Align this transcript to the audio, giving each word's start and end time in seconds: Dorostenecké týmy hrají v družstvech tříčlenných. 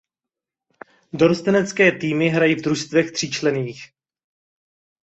Dorostenecké 1.13 1.91
týmy 1.91 2.29
hrají 2.29 2.55
v 2.55 2.61
družstvech 2.61 3.11
tříčlenných. 3.11 3.89